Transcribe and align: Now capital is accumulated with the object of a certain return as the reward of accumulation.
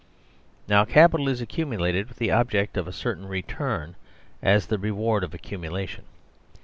Now 0.67 0.83
capital 0.83 1.29
is 1.29 1.41
accumulated 1.41 2.07
with 2.07 2.17
the 2.17 2.31
object 2.31 2.75
of 2.75 2.87
a 2.87 2.91
certain 2.91 3.27
return 3.27 3.95
as 4.41 4.65
the 4.65 4.79
reward 4.79 5.23
of 5.23 5.35
accumulation. 5.35 6.05